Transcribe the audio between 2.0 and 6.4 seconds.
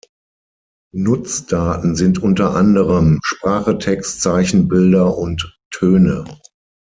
unter anderem Sprache, Text, Zeichen, Bilder und Töne.